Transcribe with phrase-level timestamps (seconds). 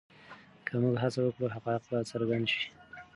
[0.65, 2.65] که موږ هڅه وکړو حقایق به څرګند شي.